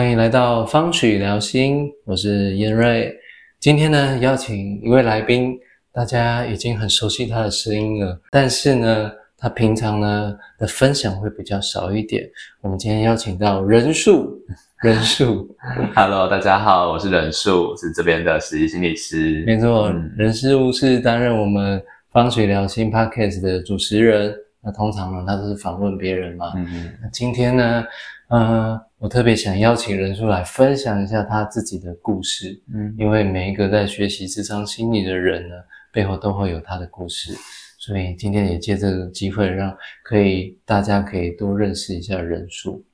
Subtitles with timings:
[0.00, 3.14] 欢迎来到方曲聊心，我是燕瑞。
[3.58, 5.54] 今天呢，邀请一位来宾，
[5.92, 12.26] 大家已经很熟悉他的声音了，但是呢，他平常呢的分享会比较少一点。
[12.62, 14.42] 我们今天邀请到任树，
[14.82, 15.54] 任树
[15.94, 19.44] ，Hello，大家好，我是任树，是这边的实习心理师。
[19.46, 21.78] 没错，任树是担任我们
[22.10, 24.34] 方曲聊心 Podcast 的主持人。
[24.62, 26.54] 那通常呢，他都是访问别人嘛。
[26.56, 27.84] 嗯那今天呢，
[28.28, 32.62] 呃，我特别想邀请人叔来分享一下他自己的故事。
[32.70, 35.54] 嗯，因为每一个在学习智商心理的人呢，
[35.90, 37.32] 背后都会有他的故事，
[37.78, 39.74] 所以今天也借这个机会，让
[40.04, 42.84] 可以大家可以多认识一下人数。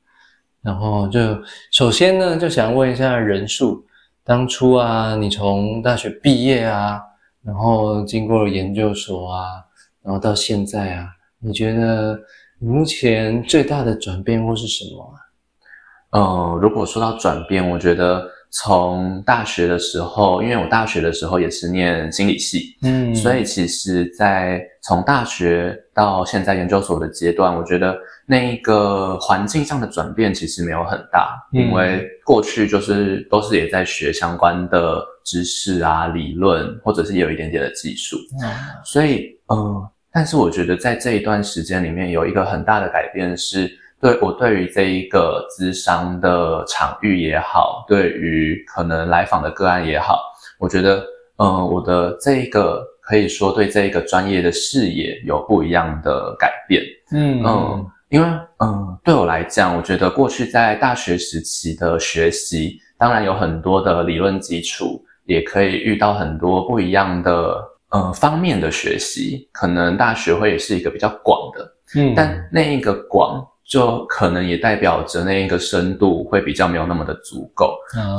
[0.63, 1.21] 然后就
[1.73, 3.85] 首先呢，就想问一下人数，
[4.23, 7.03] 当初啊，你从大学毕业啊，
[7.43, 9.43] 然后经过了研究所啊，
[10.05, 11.09] 然后到现在啊。
[11.41, 12.17] 你觉得
[12.61, 15.26] 你目前最大的转变或是什么啊？
[16.17, 38.51] 嗯，如果说到转变，我觉得从大学的时候，因为我大学的时候也是念心理系，嗯，所以其实，在从大学到现在研究所的阶段，我觉得那一个环境上的转变其实没有很大，因为过去就是都是也在学相关的知识啊、理论，或者是有一点点的技术，嗯，
[38.85, 39.87] 所以，嗯。
[40.13, 43.71] 但是我觉得在这一段时间里面，有一个很大的改变，是
[44.07, 50.21] 对我对于这一个咨商的场域也好，对于可能来访的个案也好，
[50.61, 51.05] 我觉得，
[51.39, 56.85] 嗯，我的这一个可以说对这一个专业的视野有不一样的改变。
[57.11, 58.29] 嗯嗯，因为
[58.61, 67.61] 嗯，对我来讲，我觉得过去在大学时期的学习，当然有很多的理论基础，也可以遇到很多不一样的。
[67.91, 77.77] 呃，方面的学习，可能大学会也是一个比较广的，嗯，但那一个广，就可能也代表着那一个深度会比较没有那么的足够，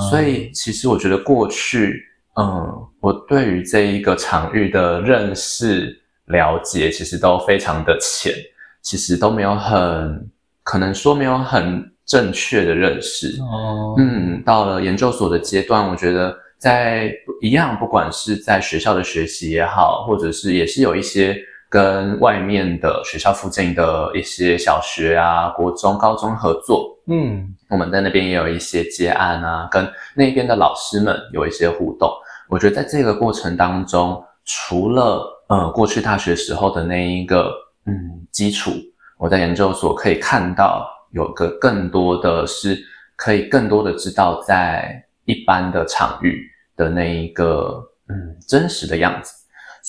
[0.10, 2.04] 所以其实我觉得过去，
[2.36, 8.34] 嗯，我对于这一个场域的认识了解，其实都非常的浅，
[8.82, 10.30] 其实都没有很
[10.64, 16.36] 可能说没有很正确的认识，哦，嗯，到了研究所的阶段，我觉得。
[16.60, 21.38] 在一样，不管是在学校的学习也好，或者是也是有一些
[21.70, 32.12] 跟外面的学校附近的一些小学啊、国中、高中合作，嗯，我们在那边也有一些接案啊，跟那边的老师们有一些互动。
[32.50, 37.52] 我觉得在这个过程当中，除了呃过去大学时候的那一个
[37.86, 37.94] 嗯
[38.32, 38.72] 基础，
[39.18, 42.78] 我在研究所可以看到有个更多的是
[43.16, 45.04] 可以更多的知道在。
[45.28, 48.16] 一般的场域的那一个嗯
[48.48, 49.34] 真实的样子，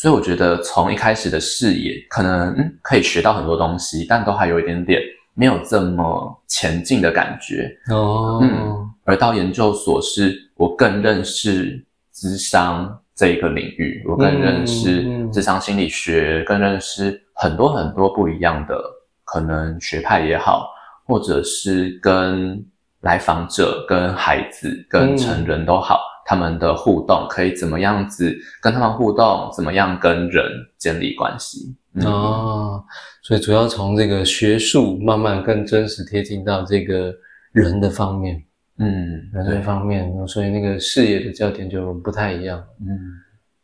[0.00, 5.02] 所以我觉得从一开始的视野可能可以学到很多东西，但都还有一点点
[5.34, 8.38] 没有这么前进的感觉哦。
[8.40, 18.80] 嗯，而到研究所是我更认识智商这一个领域，我更认识智商心理学，更认识很多很多不一样的
[19.24, 20.70] 可能学派也好，
[21.06, 22.64] 或者是跟。
[23.02, 29.50] 来访者跟孩子、跟成人都好，他们的互动可以怎么样子跟他们互动？
[29.56, 30.44] 怎么样跟人
[30.76, 31.74] 建立关系？
[32.04, 32.84] 哦，
[33.22, 37.14] 所以主要从这个学术慢慢更真实贴近到这个
[37.52, 38.44] 人的方面，
[38.76, 42.86] 嗯，人的方面，所以那个视野的焦点就不太一样，嗯，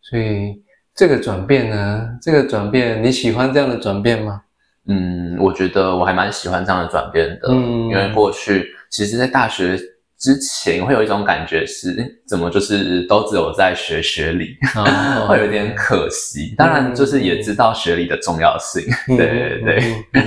[0.01, 0.63] 所以
[0.95, 4.41] 这个转变呢，这个转变你喜欢这样的转变吗？
[4.87, 8.71] 嗯，我觉得我还蛮喜欢这样的转变的，嗯，因为过去。
[8.91, 9.77] 其实，在大学
[10.19, 14.57] 之前，会有一种感觉是，怎么就是都只有在学学理，
[15.29, 16.55] 会有点可惜。
[16.57, 18.83] 当然，就是也知道学理的重要性。
[19.09, 19.95] 对对对，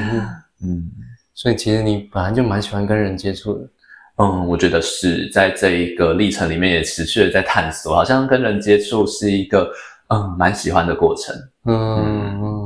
[0.64, 0.92] 嗯，
[1.34, 3.70] 所以其实你本来就蛮喜欢跟人接触的。
[4.17, 9.72] 嗯，我觉得是在这一个历程里面，也持续的在探索，好像跟人接触是一个
[10.09, 11.35] 嗯蛮喜欢的过程。
[11.66, 12.57] 嗯。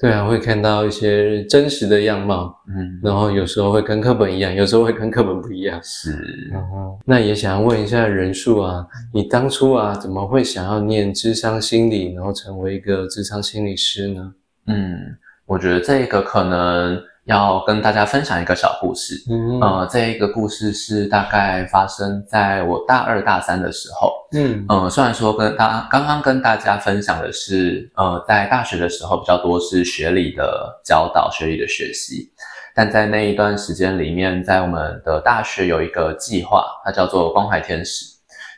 [0.00, 5.80] 对啊，会看到一些真实的样貌，嗯，然后有时候会跟课本一样，有时候会跟课本不一样。
[5.82, 6.12] 是，
[6.52, 14.34] 然后那也想要问一下人数啊，你当初啊怎么会想要念智商心理，然后成为一个智商心理师呢？
[14.66, 15.16] 嗯，
[15.46, 17.02] 我觉得这个可能。
[17.28, 32.30] 要跟大家分享一个小故事，嗯，呃，这一个故事是大概发生在我大二大三的时候，嗯，呃，虽然说跟大刚刚跟大家分享的是，呃，在大学的时候比较多是学理的教导、学理的学习，
[32.74, 38.06] 但在那一段时间里面，在我们的大学有一个计划，它叫做关怀天使。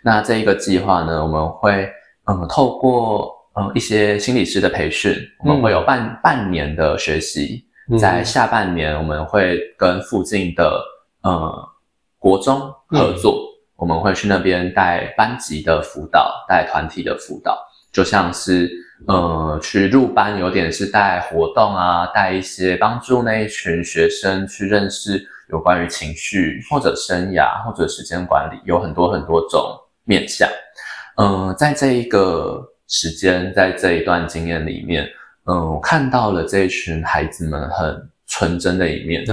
[0.04, 1.90] 那这一个计划呢，我们会，
[2.26, 7.64] 嗯，透过，嗯，一些心理师的培训，我们会有半半年的学习。
[7.98, 10.82] 在下半年，我们会跟附近的
[11.22, 11.68] 呃
[12.18, 17.58] 国中合作，我们会去那边带班级的辅导，带团体的辅导，
[17.92, 18.70] 就像是
[19.06, 30.48] 呃去入班，有点是带活动啊，带一些帮助那一群学生去认识有关于情绪或者生涯或者时间管理，有很多很多种面向。
[31.16, 35.06] 嗯，在这一个时间，在这一段经验里面，
[35.44, 39.24] 嗯，我看到了这一群孩子们很纯真的一面。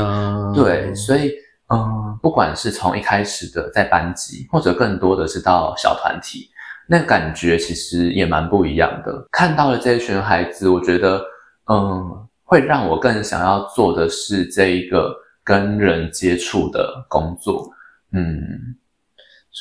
[0.54, 1.32] 对，所以。
[1.70, 6.50] 嗯，不管是从一开始的在班级，或者更多的是到小团体，
[6.88, 9.28] 那感觉其实也蛮不一样的。
[9.34, 11.22] 看到了这一群孩子，我觉得，
[11.70, 15.14] 嗯，会让我更想要做的是这一个
[15.44, 17.70] 跟人接触的工作。
[18.14, 18.48] 嗯，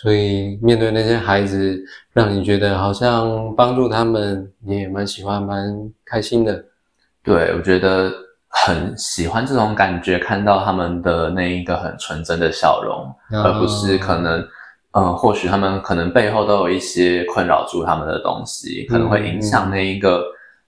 [0.03, 1.83] 所以面对那些孩子，
[2.13, 6.65] 让你觉得好像帮助他们，你也蛮喜欢、蛮开心的。
[7.23, 8.13] 对，我觉得。
[8.59, 13.15] 很喜欢这种感觉，看到他们的那一个很纯真的笑容，
[13.45, 14.43] 而不是可能，
[14.93, 20.25] 嗯，或许他们可能背后都有一些困扰住他们的东西，可能会影响那一个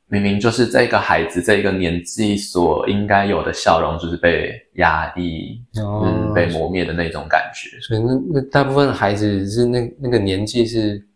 [0.08, 7.78] 明明就是这个孩子这一个年纪所应该有的笑容，就是被压抑、嗯，被磨灭的那种感觉。
[7.80, 11.06] 所以那那大部分孩子是那那个年纪是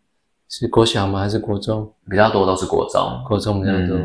[0.48, 1.20] 是国小吗？
[1.20, 1.92] 还是国中？
[2.10, 3.96] 比较多都是国中，国中比较多。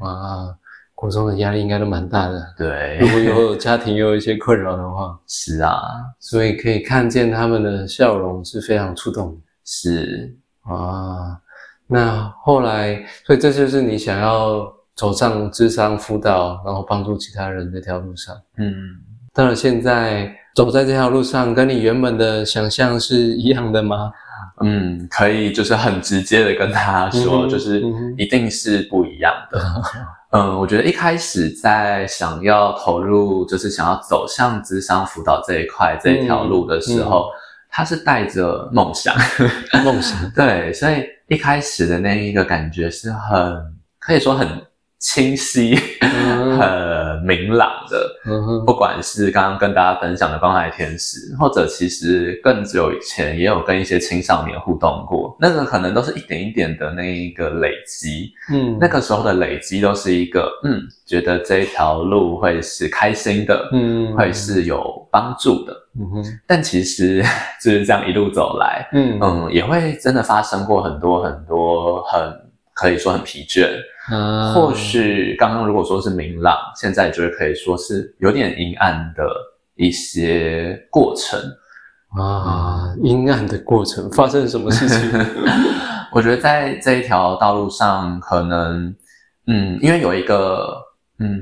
[0.00, 0.56] 哇。
[0.98, 2.96] 国中的压力应该都蛮大的，对。
[2.96, 5.78] 如果有家庭有一些困扰的话，是啊，
[6.18, 9.38] 所以可以看见他们的笑容是非常触动。
[9.62, 11.38] 是啊，
[11.86, 18.34] 那后来，所以这就是你想要走上智商辅导，然后帮助其他人这条路上。
[18.58, 18.72] 嗯，
[19.32, 24.10] 当然现在走在这条路上，跟你原本的想象是一样的吗？
[24.62, 27.82] 嗯，可以，就是很直接的跟他说，就是
[28.16, 29.62] 一定是不一样的。
[30.32, 37.26] 嗯，我觉得一开始在想要投入，就是想要走向智商辅导这一块这一条路的时候，
[37.76, 39.14] 他是带着梦想，
[39.84, 44.48] 梦想 对，所以一开始的那一个感觉是很可以说很。
[44.98, 48.16] 清晰、很明朗的，
[48.64, 58.32] 不管是刚刚跟大家分享的《光海天使》，或者其实更久以前也有跟一些青少年互动过，那个可能都是一点一点的那一个累积。
[58.50, 65.72] 嗯，那个时候的累积都是一个，嗯，觉得这一条路会是开心的，嗯，会是有帮助的。
[65.98, 67.22] 嗯哼，但其实
[67.62, 72.32] 就是这样一路走来，嗯嗯，也会真的发生过很多很多很
[72.74, 73.68] 可以说很疲倦。
[74.54, 79.24] 或许刚刚如果说是明朗，现在就是可以说是有点阴暗的
[79.74, 81.38] 一些过程
[82.16, 85.26] 啊，阴暗的过程发生了什么事情？
[86.12, 88.94] 我觉得在这一条道路上，可能
[89.46, 90.76] 嗯，因为有一个
[91.18, 91.38] 嗯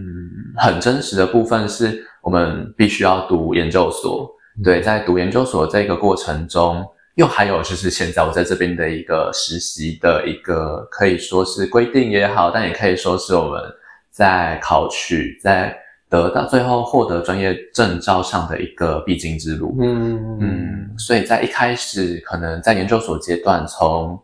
[0.57, 4.29] 很真实的部分，是我们必须要读研究所。
[4.65, 6.85] 对，在读研究所这个过程中。
[7.15, 13.63] 又还有就是现在我在这边的一个实习的一个可以说是规定也好，但也可以说是我们
[14.11, 15.77] 在考取、在
[16.09, 19.77] 得到最后获得专业证照上的一个必经之路。
[19.81, 24.21] 嗯嗯，所以在一开始可能在研究所阶段，从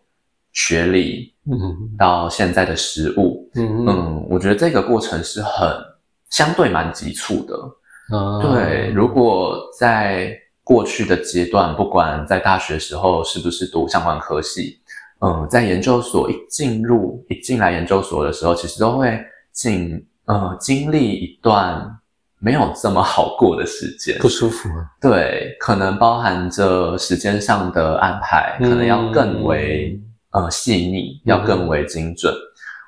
[0.52, 5.68] 学历嗯到现在的实务嗯嗯，我觉得这个过程是很
[6.28, 7.56] 相对蛮急促的。
[8.42, 10.36] 对，如果在
[10.70, 14.78] 过去的阶段，不管在大学时候是不是读相关科系，
[15.18, 21.84] 嗯，在研究所一进入一进来研究所的时候，其实都会经呃经历一段
[22.38, 24.68] 没有这么好过的时间，不舒服。
[25.00, 30.00] 对，可能包含着时间上的安排，可能要更为
[30.30, 32.32] 呃细腻，要更为精准，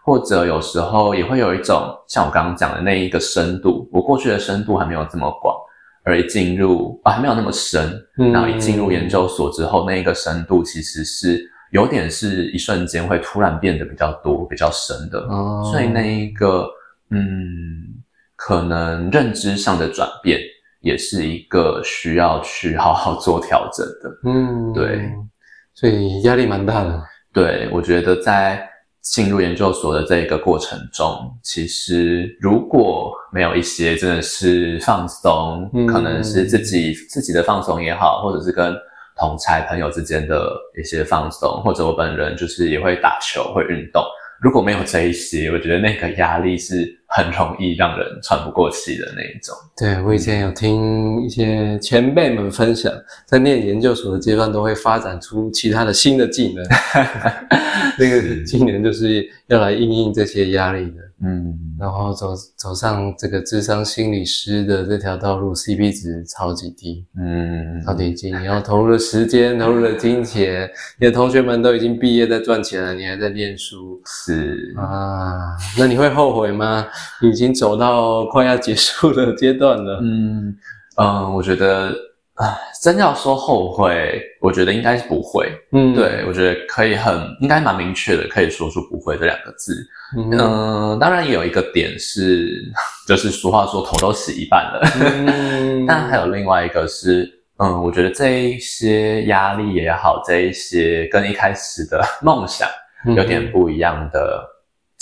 [0.04, 5.56] 或者有时候也会有一种像我刚刚讲的那一个深度，我过去的深度还没有这么广。
[6.04, 8.00] 而一进入啊，还没有那么深。
[8.32, 15.20] 然后一进入研究所之后，那一个深度其实是有点是一瞬间会突然变得比较多、比较深的。
[15.28, 16.66] 哦，所以那一个
[17.10, 17.22] 嗯，
[18.36, 20.40] 可能认知上的转变，
[20.80, 24.18] 也是一个需要去好好做调整的。
[24.24, 25.10] 嗯，对，
[25.74, 27.02] 所以压力蛮大的。
[27.32, 28.68] 对，我觉得在。
[29.02, 38.72] 进入研究所的这一个过程中，其实如果没有一些真的是放松，可能是自己自己的放松也好，或者是跟
[39.16, 44.04] 同才朋友之间的一些放松，或者我本人就是也会打球会运动，
[44.40, 49.54] 如果没有这一些，我觉得那个压力是很容易让人喘不过气的那一种。
[49.76, 52.92] 对我以前有听一些前辈们分享，
[53.26, 56.64] 在念研究所的阶段都会发展出其他的新的技能，
[57.98, 61.02] 那个技能就是要来应应这些压力的。
[61.24, 68.32] 嗯，然后走走上这个智商心理师的这条道路，CP 值超级低，嗯，超级低。
[68.32, 76.88] 你要投入的时间， 投入了金钱，你的同学们都已经毕业在赚钱了，你还在念书，是啊，那你会后悔吗？
[77.20, 80.00] 你 已经走到快要结束的阶段了。
[80.02, 80.56] 嗯
[80.96, 81.92] 嗯，我觉得。
[82.34, 85.52] 啊，真要说后悔，我觉得应该是不会。
[85.72, 89.76] 嗯，对，我觉得可以很应该蛮明确的，可以说出不会这两个字。
[90.16, 92.64] 嗯，当然也有一个点是，
[93.06, 94.80] 就是俗话说头都洗一半了。
[94.98, 102.66] 嗯， 但还有另外一个是，嗯，我觉得这一些压力也好，这一些跟一开始的梦想
[103.14, 104.42] 有点不一样的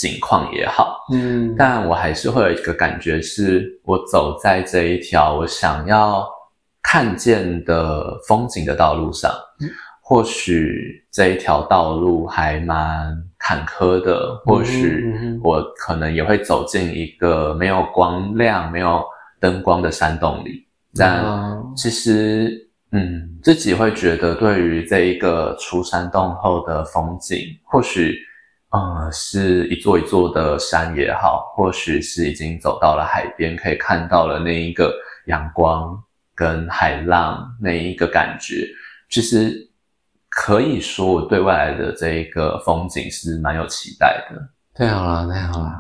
[0.01, 6.27] 境况也好，嗯，但我还是会有一个感觉，是我走在这一条我想要。
[6.83, 9.31] 看见的风景的道路上，
[10.01, 15.05] 或许这一条道路还蛮坎坷的，或许
[15.43, 19.05] 我可能也会走进一个没有光亮、没有
[19.39, 20.67] 灯光的山洞里。
[20.97, 21.23] 但
[21.77, 22.51] 其实，
[22.93, 28.19] 嗯，自己会觉得，对于这一个出山洞后的风景，或许，
[28.71, 34.95] 呃，是一座一座的山也好，或许是已经走到了海边，可以看到了那一个
[35.27, 36.03] 阳光。
[36.33, 38.67] 跟海浪那一个感觉，
[39.11, 39.53] 其实
[40.31, 44.41] 可以说我对未来的这一个风景是蛮有期待的。
[44.73, 45.71] 太好了，太好了！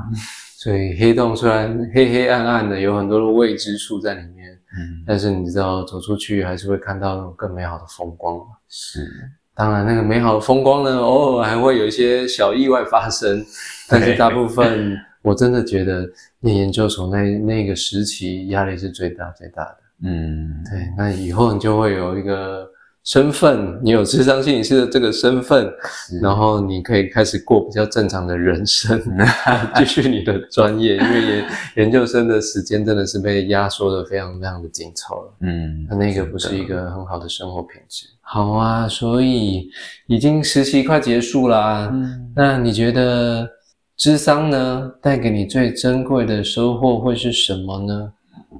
[0.58, 9.08] 所以黑洞虽然黑黑暗暗的，有很多的未知数在里面，嗯，但是你知道走出去还是会看到那种更美好的风光是，
[9.54, 13.44] 当然那个美好的风光呢，偶尔还会有一些小意外发生，
[13.88, 16.08] 但是大部分我真的觉得
[16.40, 19.76] 念研究所那那个时期压力是最大最大的。
[20.02, 22.66] 嗯，对，那以后你就会有一个
[23.10, 25.68] 身份，你有智商心理师的这个身份，
[26.22, 29.02] 然后你可以开始过比较正常的人生，
[29.74, 31.44] 继续你的专业，因为研
[31.78, 35.34] 研究生的时间真的是被压缩的非常非常的紧凑了。
[35.40, 38.06] 嗯，那那个不是一个很好的生活品质。
[38.20, 39.68] 好啊，所以
[40.06, 41.90] 已经实习快结束啦。
[41.92, 43.44] 嗯，那你觉得
[43.96, 48.12] 智商呢，带给你最珍贵的收获会是什么呢？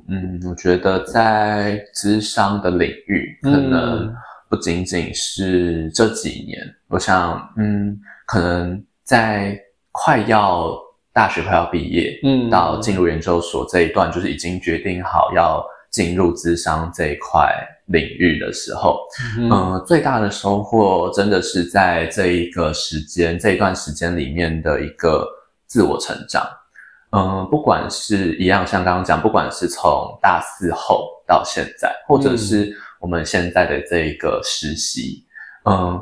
[0.09, 4.13] 嗯，我觉得在智商的领域，可能
[4.51, 6.59] 不仅仅是这几年。
[6.89, 9.57] 我想，嗯，可能在
[9.93, 10.77] 快要
[11.13, 17.49] 大学快要毕业，嗯，到进入研究所这一段，就是已经决定好要进入智商这一块
[17.87, 18.99] 领域的时候，
[19.39, 25.25] 嗯，最大的收获真的是在这一个时间这一段时间里面的一个
[25.67, 26.45] 自我成长。
[27.13, 35.25] 嗯，不管是一样，像刚刚讲，不管是从大四后到现在，或者是我们现在的这一个实习，
[35.65, 36.01] 嗯，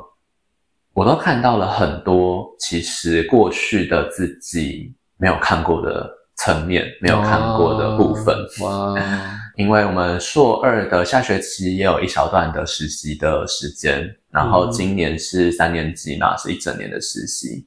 [0.92, 8.36] 我都看到了很多其实过去的自己没有看过的层面，没有看过的部分。
[8.62, 8.94] 哇！
[9.56, 17.66] 因为我们硕二的下学期也有一小段的实习的时间，然后今年是三年级嘛，是一整年的实习。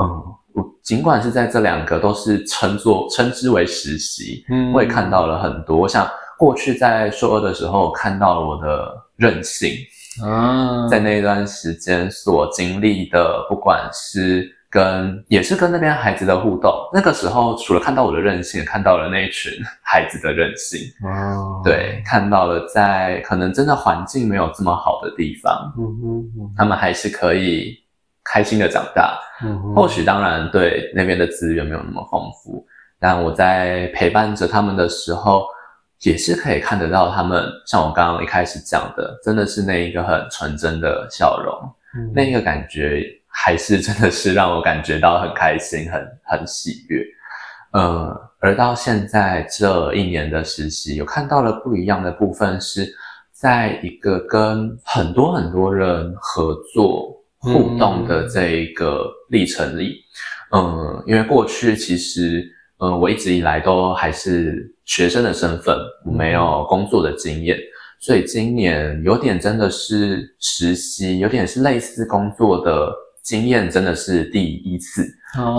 [0.00, 0.06] 嗯，
[0.52, 5.88] 我尽管是在这两个都是称作称之为实习，嗯，我也看到了很多。
[5.88, 9.70] 像过去在硕二的时候，看到了我的任性
[10.22, 25.82] 啊，在那段时间所经历的，不管是跟也是跟那边孩子的互动，那个时候除了看到我的任性，看到了那一群孩子的任性哦，对，看到了在可能真的环境没有这么好的地方，嗯
[26.36, 27.82] 哼，他们还是可以。
[28.26, 29.20] 开心的长大，
[29.76, 32.66] 或许当然对那边的资源没有那么丰富，
[32.98, 35.46] 但我在陪伴着他们的时候，
[36.04, 41.52] 也是可以看得到他们，像我刚刚一开始讲的，真的是那一个很纯真的笑容，
[42.14, 47.04] 那个感觉还是真的是让我感觉到很开心，很很喜悦。
[47.72, 52.86] 呃，而到现在这一年的实习，有看到了不一样的部分，是
[53.32, 57.20] 在一个跟很多很多人合作。
[57.46, 59.96] 互动的这一个历程里，
[60.50, 62.42] 嗯，因为过去其实，
[62.78, 67.58] 嗯，我一直以来都还是学生的身份，没有工作的经验，
[68.00, 75.06] 所以今年有点真的是实习，有点是类似工作的经验，真的是第一次，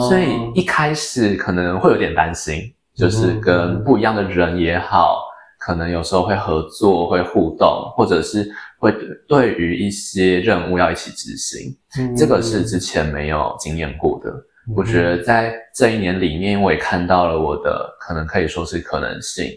[0.07, 5.19] 所以一开始可能会有点担心，就是跟不一样的人也好，
[5.59, 8.51] 可能有时候会合作、会互动，或者是。
[8.77, 8.93] 会
[9.27, 11.75] 对于一些任务要一起执行，
[12.15, 14.31] 这个是之前没有经验过的。
[14.73, 19.47] 我觉得在这一年里面，我也看到了我的可能可以说是可能性。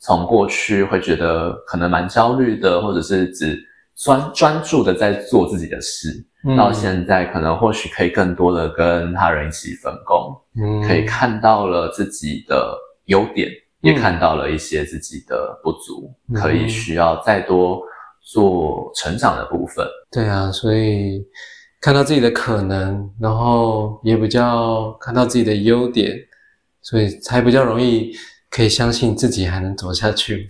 [0.00, 3.58] 从过去会觉得可能蛮焦虑的，或者是只
[3.96, 6.08] 专专注的在做自己的事，
[6.56, 17.82] 到现在可能或许可以更多的跟他人一起分工，可以看到了自己的优点，也看到了一些自己的不足，可以需要再多
[18.22, 19.84] 做成长的部分。
[20.12, 21.26] 对啊，所以
[21.80, 26.16] 看到自己的可能，然后也比较看到自己的优点，
[26.82, 28.12] 所以才比较容易。
[28.50, 30.48] 可以相信自己还能走下去。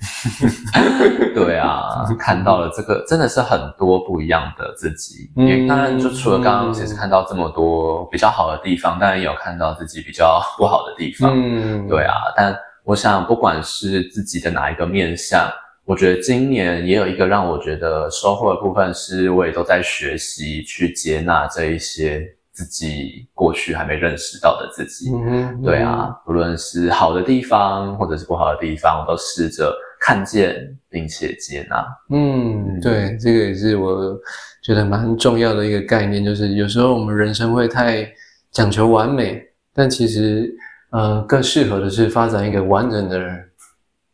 [1.35, 5.29] 对啊，看到了这个，真的是很多不一样的自己。
[5.35, 11.33] 嗯，当然，就除了刚刚其实看到这么多比较好的地方，当然也有看到自己比较不好的地方。
[11.35, 12.15] 嗯，对啊。
[12.37, 15.51] 但我想，不管是自己的哪一个面相，
[15.89, 22.35] 我觉得今年也有一个让我觉得收获的部分，是我也都在学习去接纳这一些。
[22.59, 31.87] 自己过去还没认识到的自己，嗯对啊，不论是好的地方或者是不好的地方，我都试着看见并且接纳。
[32.11, 34.19] 嗯，对，这个也是我
[34.61, 38.13] 觉得蛮重要的一个概念，就是有时候我们人生会太
[38.51, 39.41] 讲求完美，
[39.73, 40.53] 但其实
[40.91, 43.21] 呃更适合的是发展一个完整的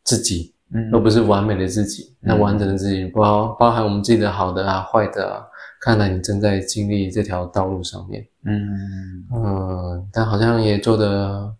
[0.02, 0.53] 自己，
[0.92, 2.14] 而不是完美的自己。
[2.20, 5.44] 那完整的自己包包含我们自己的好的啊、坏的啊。
[5.80, 11.54] 看来你正在经历这条道路上面，嗯嗯，但好像也做的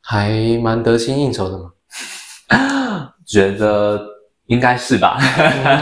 [0.00, 1.70] 还蛮得心应手的嘛，
[3.24, 4.04] 觉得
[4.46, 5.16] 应该是吧？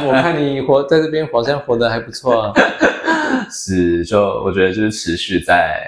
[0.06, 2.52] 我看你活在这边好像活得还不错啊，
[3.50, 5.80] 是，就我觉得就是持续在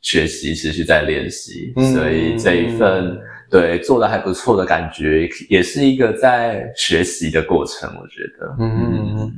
[0.00, 3.16] 学习，持续在练习，所以这一份
[3.50, 9.32] 对做的还不错的感觉，也是一个在学习的过程，我觉得，嗯。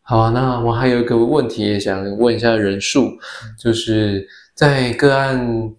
[0.00, 3.10] 好啊，那我还有一个问题也想问一下人数，
[3.58, 5.70] 就是在个案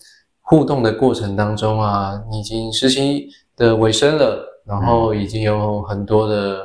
[0.41, 6.61] 互动的过程当中啊，你已经实习的尾声了，然后已经有很多的，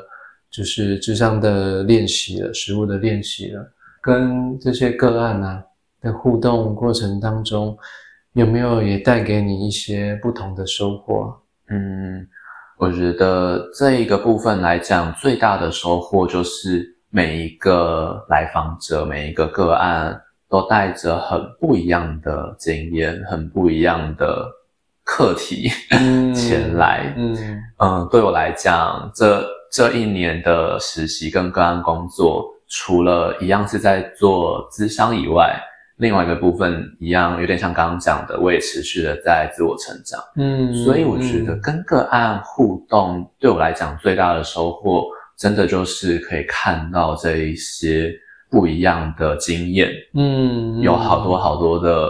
[0.50, 3.66] 就是智商的练习了，实物的练习了，
[4.02, 5.64] 跟这些个案啊
[6.02, 7.74] 的互动过程当中，
[8.34, 11.34] 有没有也带给你一些不同的收获？
[11.68, 12.28] 嗯，
[12.76, 16.92] 我觉得这一个部分来讲，最大的收获就是。
[17.16, 24.50] 每一个来访者，每一个个案，都带着很不一样的经验，很不一样的
[25.04, 25.68] 课题
[26.34, 27.14] 前来。
[27.16, 35.56] 嗯嗯，对我来讲，这这一年的实习跟个案工作，除了一样是在做咨商以外，
[36.04, 40.20] 另外一个部分一样，有点像刚刚讲的，我也持续的在自我成长。
[40.36, 45.06] 嗯，所以我觉得跟个案互动，对我来讲最大的收获。
[45.36, 48.12] 真的就是可以看到这一些
[48.48, 52.08] 不一样的经验，嗯，有好多好多的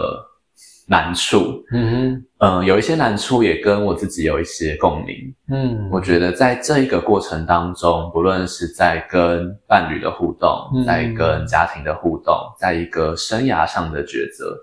[0.87, 5.15] 难处，嗯嗯，有一些难处也跟我自己有一些共鸣，
[5.49, 10.49] 嗯，我觉得在这一个过程当中，不论是在跟伴侣的互动，
[10.85, 14.55] 在跟家庭的互动，在一个生涯上的抉择，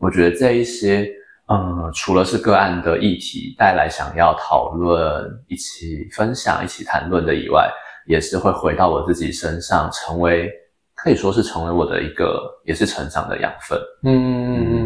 [0.00, 1.06] 我觉得这一些，
[1.48, 7.70] 嗯，除了是个案的议题带来想要讨论、一起分享、一起谈论的以外，
[8.06, 10.50] 也是会回到我自己身上，成为
[10.94, 13.78] 可以说是成为我的一个也是成长的养分。
[14.04, 14.85] 嗯，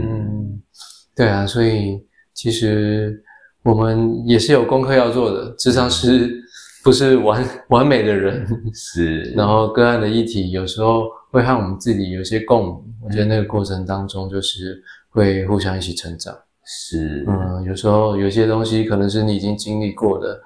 [1.17, 3.23] 对啊，所以其实
[3.63, 5.55] 我们也是有功课要做的。
[5.59, 6.31] 智商师
[6.83, 9.23] 不是完完美的人， 是。
[9.37, 16.35] 然后个案的议题有时候会和我们自己有些共鸣，我觉得那个过程当中就是会互相一起成长。
[16.73, 20.41] 是，嗯，有时候有些东西可能是你已经经历过的，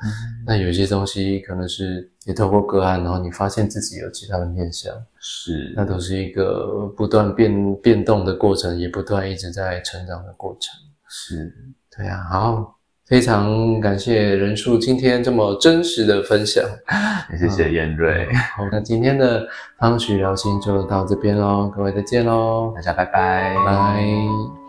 [0.46, 10.72] 那有些东西可能是也透过个案，然后你发现自己有其他的面向，是，那都是一个不断变变动的过程，也不断一直在成长的过程。
[11.06, 11.52] 是，
[11.94, 16.64] 对啊，好，非常感谢人树今天这么真实的分享，
[17.32, 18.26] 也谢谢燕瑞。
[18.56, 19.46] 好，那今天的
[19.78, 24.63] 方许聊心就到这边喽，各位再见喽，大家拜拜，拜。